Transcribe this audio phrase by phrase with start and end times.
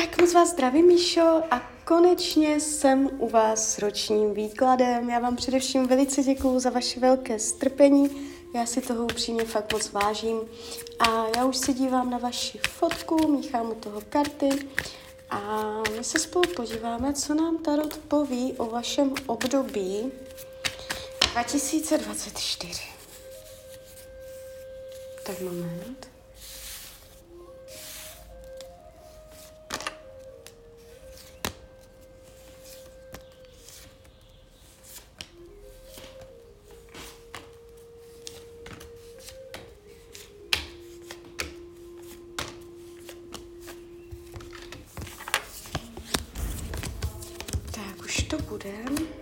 [0.00, 5.10] Tak moc vás zdravím, Míšo, a konečně jsem u vás s ročním výkladem.
[5.10, 9.92] Já vám především velice děkuju za vaše velké strpení, já si toho upřímně fakt moc
[9.92, 10.40] vážím.
[10.98, 14.48] A já už se dívám na vaši fotku, míchám u toho karty
[15.30, 20.12] a my se spolu podíváme, co nám Tarot poví o vašem období
[21.32, 22.82] 2024.
[25.26, 26.09] Tak moment.
[48.62, 49.20] To bude.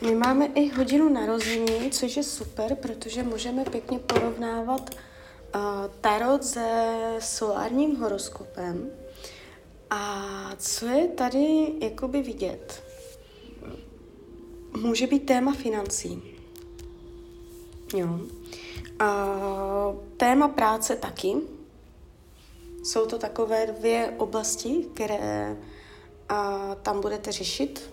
[0.00, 5.60] My máme i hodinu narození, což je super, protože můžeme pěkně porovnávat uh,
[6.00, 8.90] tarot se solárním horoskopem.
[9.90, 12.82] A co je tady jakoby vidět?
[14.80, 16.22] Může být téma financí.
[17.96, 18.06] Jo.
[18.06, 21.34] Uh, téma práce taky,
[22.84, 25.56] jsou to takové dvě oblasti, které
[26.28, 27.90] a, tam budete řešit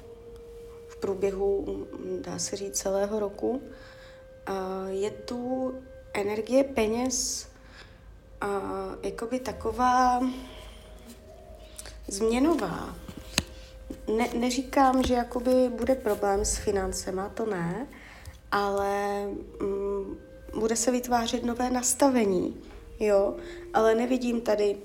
[0.88, 1.88] v průběhu,
[2.22, 3.62] dá se říct, celého roku.
[4.46, 5.74] A, je tu
[6.14, 7.48] energie peněz
[8.42, 8.62] a,
[9.04, 10.22] jakoby taková
[12.08, 12.96] změnová.
[14.18, 17.88] Ne, neříkám, že jakoby bude problém s financema, to ne,
[18.52, 19.26] ale
[19.62, 20.18] mm,
[20.60, 22.64] bude se vytvářet nové nastavení
[23.02, 23.36] jo,
[23.74, 24.78] ale nevidím tady,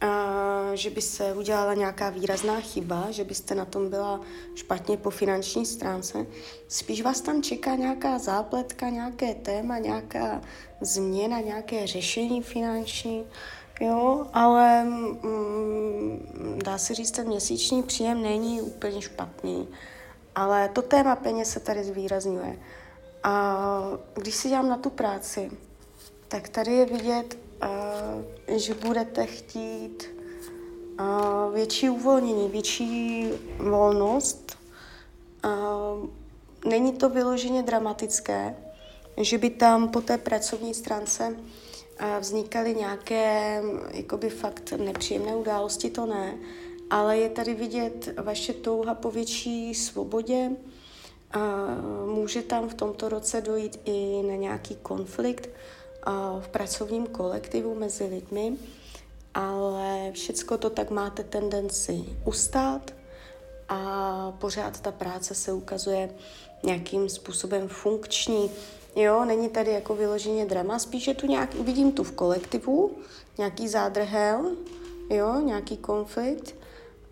[0.00, 4.20] a, že by se udělala nějaká výrazná chyba, že byste na tom byla
[4.54, 6.26] špatně po finanční stránce.
[6.68, 10.40] Spíš vás tam čeká nějaká zápletka, nějaké téma, nějaká
[10.80, 13.26] změna, nějaké řešení finanční,
[13.80, 19.68] jo, ale mm, dá se říct, ten měsíční příjem není úplně špatný,
[20.34, 22.58] ale to téma peněz se tady zvýrazňuje.
[23.22, 23.58] A
[24.14, 25.50] když si dělám na tu práci,
[26.28, 27.49] tak tady je vidět
[28.56, 30.08] že budete chtít
[31.54, 33.28] větší uvolnění, větší
[33.58, 34.58] volnost.
[36.64, 38.56] Není to vyloženě dramatické,
[39.16, 41.36] že by tam po té pracovní stránce
[42.20, 46.38] vznikaly nějaké jakoby fakt nepříjemné události, to ne,
[46.90, 50.50] ale je tady vidět vaše touha po větší svobodě,
[52.06, 55.50] může tam v tomto roce dojít i na nějaký konflikt,
[56.40, 58.56] v pracovním kolektivu mezi lidmi,
[59.34, 62.90] ale všecko to tak máte tendenci ustát
[63.68, 66.10] a pořád ta práce se ukazuje
[66.62, 68.50] nějakým způsobem funkční.
[68.96, 72.90] Jo, není tady jako vyloženě drama, spíš je tu nějak, vidím tu v kolektivu,
[73.38, 74.56] nějaký zádrhel,
[75.10, 76.54] jo, nějaký konflikt,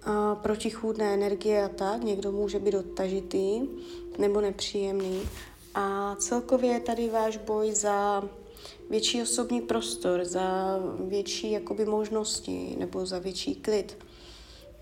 [0.05, 3.63] a protichůdné energie a tak, někdo může být odtažitý
[4.19, 5.23] nebo nepříjemný.
[5.75, 8.23] A celkově je tady váš boj za
[8.91, 13.97] větší osobní prostor, za větší jakoby možnosti nebo za větší klid.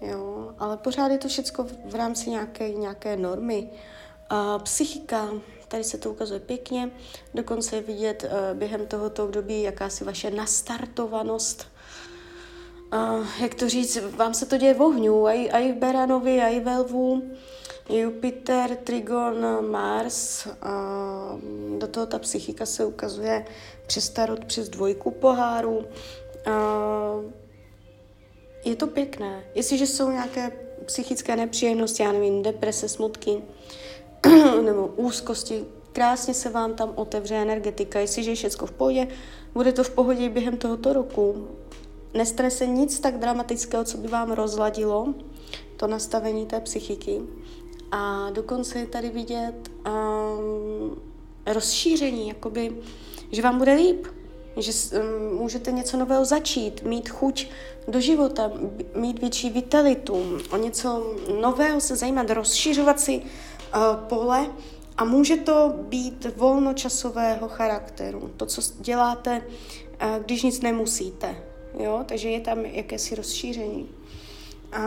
[0.01, 3.71] Jo, ale pořád je to všechno v rámci nějaké, nějaké normy.
[4.29, 5.31] A psychika,
[5.69, 6.91] tady se to ukazuje pěkně,
[7.35, 11.67] dokonce je vidět uh, během tohoto období jakási vaše nastartovanost.
[12.93, 16.61] Uh, jak to říct, vám se to děje v ohňu, i, i v Beranovi, i
[16.61, 17.23] ve Lvu.
[17.89, 20.73] Jupiter, Trigon, Mars, a
[21.79, 23.45] do toho ta psychika se ukazuje
[23.87, 25.85] přes tarot, přes dvojku poháru.
[28.65, 29.45] Je to pěkné.
[29.55, 30.53] Jestliže jsou nějaké
[30.87, 33.43] psychické nepříjemnosti, já nevím, deprese, smutky
[34.65, 38.01] nebo úzkosti, krásně se vám tam otevře energetika.
[38.01, 39.09] Jestliže je všechno v pohodě,
[39.55, 41.49] bude to v pohodě během tohoto roku.
[42.15, 45.15] Nestane se nic tak dramatického, co by vám rozladilo
[45.77, 47.23] to nastavení té psychiky.
[47.91, 51.03] A dokonce je tady vidět um,
[51.47, 52.77] rozšíření, jakoby,
[53.33, 54.07] že vám bude líp,
[54.57, 57.49] že um, můžete něco nového začít, mít chuť
[57.89, 58.53] do života,
[58.95, 64.51] mít větší vitalitu, o něco nového se zajímat, rozšiřovat si uh, pole
[64.97, 68.31] a může to být volnočasového charakteru.
[68.37, 69.43] To, co děláte,
[70.03, 71.37] uh, když nic nemusíte.
[71.79, 72.05] Jo?
[72.09, 73.89] Takže je tam jakési rozšíření.
[74.73, 74.83] A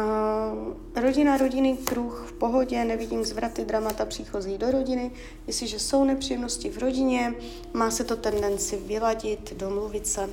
[0.96, 5.12] rodina, rodinný kruh v pohodě, nevidím zvraty, dramata příchozí do rodiny.
[5.48, 7.34] Jestliže jsou nepříjemnosti v rodině,
[7.74, 10.30] má se to tendenci vyladit, domluvit se.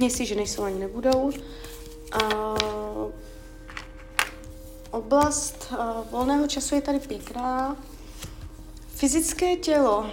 [0.00, 1.30] Jestliže nejsou ani nebudou.
[2.12, 2.54] A
[4.90, 7.76] oblast a volného času je tady pěkná.
[8.88, 10.06] Fyzické tělo.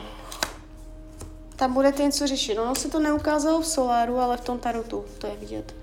[1.56, 2.60] tam budete něco řešit.
[2.60, 5.76] Ono se to neukázalo v soláru, ale v tom tarotu, to je vidět.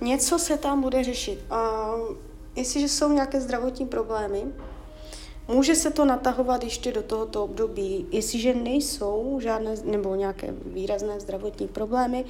[0.00, 1.40] Něco se tam bude řešit.
[1.50, 1.90] A
[2.56, 4.44] jestliže jsou nějaké zdravotní problémy,
[5.48, 8.06] může se to natahovat ještě do tohoto období.
[8.10, 12.24] Jestliže nejsou žádné nebo nějaké výrazné zdravotní problémy,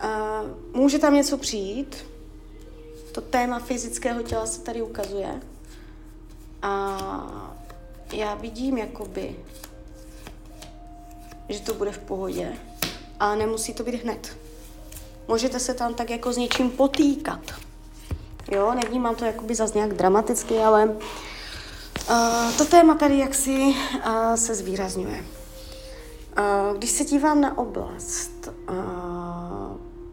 [0.00, 0.42] a
[0.74, 1.96] může tam něco přijít.
[3.12, 5.40] To téma fyzického těla se tady ukazuje.
[6.62, 7.52] A
[8.12, 9.36] já vidím jakoby,
[11.48, 12.52] že to bude v pohodě,
[13.20, 14.36] ale nemusí to být hned.
[15.28, 17.40] Můžete se tam tak jako s něčím potýkat.
[18.50, 20.84] Jo, nevnímám to jakoby zase nějak dramaticky, ale
[22.10, 23.74] uh, to téma tady jaksi
[24.06, 25.24] uh, se zvýrazňuje.
[26.38, 28.74] Uh, když se dívám na oblast uh,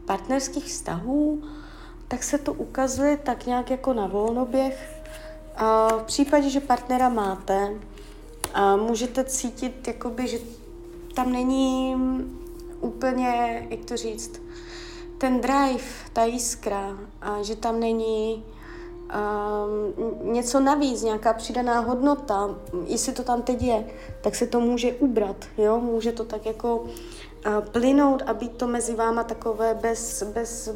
[0.06, 1.44] partnerských vztahů,
[2.08, 5.04] tak se to ukazuje tak nějak jako na volnoběh.
[5.62, 7.70] Uh, v případě, že partnera máte,
[8.56, 10.38] uh, můžete cítit, jakoby, že
[11.14, 11.96] tam není
[12.82, 14.42] úplně, jak to říct,
[15.20, 15.84] ten drive,
[16.14, 18.46] ta jiskra, a že tam není
[19.10, 22.56] um, něco navíc, nějaká přidaná hodnota,
[22.86, 23.86] jestli to tam teď je,
[24.22, 26.90] tak se to může ubrat, jo, může to tak jako uh,
[27.72, 30.70] plynout a být to mezi váma takové bez, bez,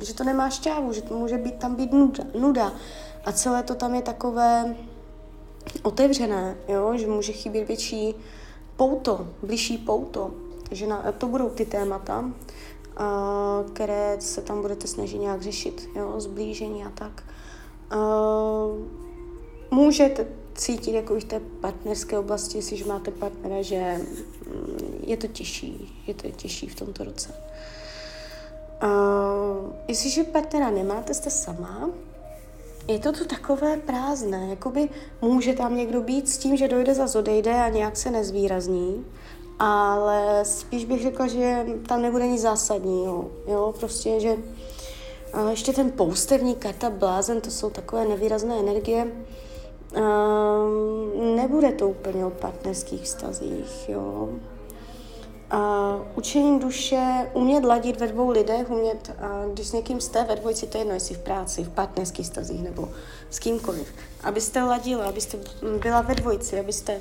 [0.00, 2.72] že to nemá šťávu, že to může být tam být nuda, nuda.
[3.24, 4.76] A celé to tam je takové
[5.82, 8.14] otevřené, jo, že může chybět větší
[8.76, 10.34] pouto, bližší pouto,
[10.68, 12.24] takže na, to budou ty témata
[13.72, 17.22] které se tam budete snažit nějak řešit, jo, zblížení a tak.
[19.70, 24.00] Můžete cítit jako v té partnerské oblasti, jestliže máte partnera, že
[24.46, 27.34] mm, je to těžší, je to těžší v tomto roce.
[29.88, 31.90] Jestliže partnera nemáte, jste sama,
[32.88, 34.88] je to tu takové prázdné, jakoby
[35.22, 39.04] může tam někdo být s tím, že dojde za odejde a nějak se nezvýrazní,
[39.58, 44.36] ale spíš bych řekla, že tam nebude nic zásadního, jo, prostě, že
[45.32, 49.12] a ještě ten poustevní karta blázen, to jsou takové nevýrazné energie,
[49.96, 54.28] um, nebude to úplně o partnerských vztazích, jo.
[55.50, 60.36] A učení duše, umět ladit ve dvou lidech, umět, a když s někým jste ve
[60.36, 62.88] dvojici, to je jedno, jestli v práci, v partnerských vztazích nebo
[63.30, 65.38] s kýmkoliv, abyste ladila, abyste
[65.82, 67.00] byla ve dvojici, abyste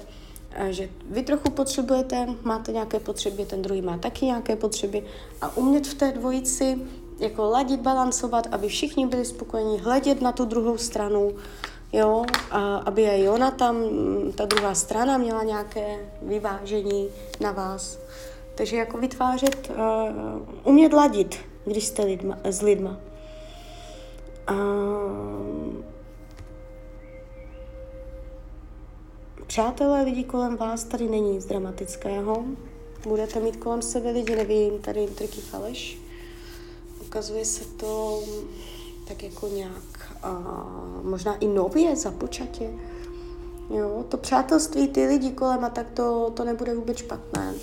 [0.70, 5.04] že vy trochu potřebujete, máte nějaké potřeby, ten druhý má taky nějaké potřeby
[5.42, 6.78] a umět v té dvojici
[7.20, 11.36] jako ladit, balancovat, aby všichni byli spokojení, hledět na tu druhou stranu,
[11.94, 13.76] jo, a aby i ona tam,
[14.36, 17.08] ta druhá strana měla nějaké vyvážení
[17.40, 18.00] na vás.
[18.56, 21.36] Takže jako vytvářet, uh, umět ladit,
[21.66, 22.98] když jste lidma, s lidma.
[24.52, 25.95] Uh,
[29.48, 32.46] Přátelé, lidi kolem vás, tady není nic dramatického.
[33.08, 36.02] Budete mít kolem sebe lidi, nevím, tady trky faleš.
[37.02, 38.24] Ukazuje se to
[39.08, 40.40] tak jako nějak, a
[41.04, 42.70] možná i nově, započatě.
[43.70, 47.54] Jo, to přátelství, ty lidi kolem a tak to, to nebude vůbec špatné.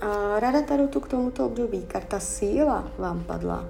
[0.00, 1.82] A rada Tarotu k tomuto období.
[1.82, 3.64] Karta síla vám padla.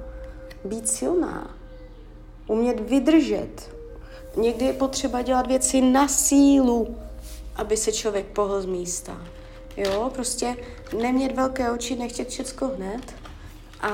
[0.64, 1.56] Být silná.
[2.46, 3.70] Umět vydržet.
[4.36, 6.96] Někdy je potřeba dělat věci na sílu
[7.56, 9.22] aby se člověk pohl z místa.
[9.76, 10.56] Jo, prostě
[10.98, 13.14] nemět velké oči, nechtět všecko hned
[13.80, 13.90] a,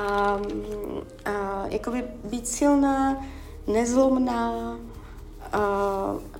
[1.24, 3.26] a jakoby být silná,
[3.66, 4.78] nezlomná,
[5.52, 5.60] a,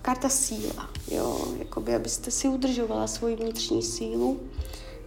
[0.03, 4.41] karta síla, jo, jakoby abyste si udržovala svoji vnitřní sílu.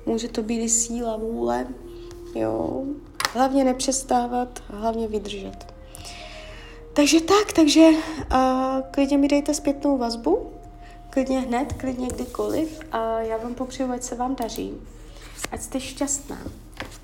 [0.05, 1.67] Může to být i síla vůle,
[2.35, 2.83] jo,
[3.33, 5.73] hlavně nepřestávat, hlavně vydržet.
[6.93, 10.51] Takže tak, takže uh, klidně mi dejte zpětnou vazbu,
[11.13, 14.73] klidně hned, klidně kdykoliv a já vám popřeju, ať se vám daří,
[15.51, 16.37] ať jste šťastná.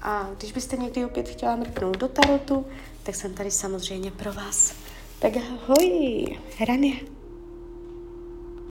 [0.02, 2.66] A když byste někdy opět chtěla mrknout do tarotu,
[3.04, 4.74] tak jsem tady samozřejmě pro vás.
[5.20, 6.38] Tak ahoj,
[6.68, 7.19] Rania.